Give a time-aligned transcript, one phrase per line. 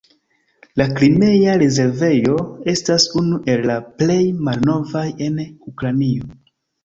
[0.79, 2.39] La Krimea rezervejo
[2.73, 4.17] estas unu el la plej
[4.49, 5.39] malnovaj en
[5.73, 6.33] Ukrainio.